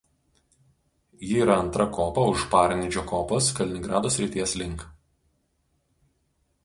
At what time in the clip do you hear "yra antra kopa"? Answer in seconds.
1.41-2.23